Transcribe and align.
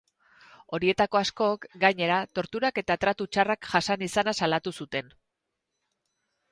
Horietako 0.77 1.19
askok, 1.19 1.67
gainera, 1.83 2.17
torturak 2.39 2.81
eta 2.85 2.99
tratu 3.05 3.29
txarrak 3.35 3.71
jasan 3.75 4.09
izana 4.11 4.35
salatu 4.43 4.77
zuten. 4.81 5.15